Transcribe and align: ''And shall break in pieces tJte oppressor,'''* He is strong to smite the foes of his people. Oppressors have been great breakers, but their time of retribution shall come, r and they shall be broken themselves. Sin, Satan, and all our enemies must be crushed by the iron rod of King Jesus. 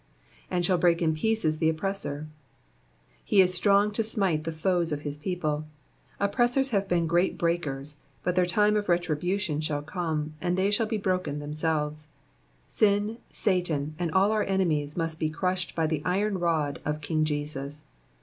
''And 0.51 0.65
shall 0.65 0.79
break 0.79 0.99
in 0.99 1.13
pieces 1.13 1.59
tJte 1.59 1.69
oppressor,'''* 1.69 2.25
He 3.23 3.39
is 3.39 3.53
strong 3.53 3.91
to 3.91 4.01
smite 4.03 4.45
the 4.45 4.51
foes 4.51 4.91
of 4.91 5.01
his 5.03 5.19
people. 5.19 5.65
Oppressors 6.19 6.71
have 6.71 6.87
been 6.87 7.05
great 7.05 7.37
breakers, 7.37 7.97
but 8.23 8.33
their 8.33 8.47
time 8.47 8.75
of 8.75 8.89
retribution 8.89 9.61
shall 9.61 9.83
come, 9.83 10.33
r 10.41 10.47
and 10.47 10.57
they 10.57 10.71
shall 10.71 10.87
be 10.87 10.97
broken 10.97 11.37
themselves. 11.37 12.07
Sin, 12.65 13.19
Satan, 13.29 13.93
and 13.99 14.11
all 14.11 14.31
our 14.31 14.43
enemies 14.43 14.97
must 14.97 15.19
be 15.19 15.29
crushed 15.29 15.75
by 15.75 15.85
the 15.85 16.01
iron 16.03 16.39
rod 16.39 16.81
of 16.83 17.01
King 17.01 17.23
Jesus. 17.23 17.85